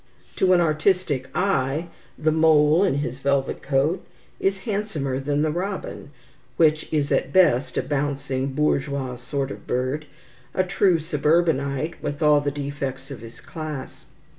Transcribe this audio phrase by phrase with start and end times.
[0.37, 4.03] To an artistic eye, the mole in his velvet coat
[4.39, 6.09] is handsomer than the robin,
[6.57, 10.07] which is at best a bouncing, bourgeois sort of bird,
[10.55, 14.07] a true suburbanite, with all the defects of his class.